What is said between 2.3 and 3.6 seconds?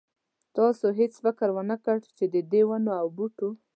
ددې ونو او بوټو.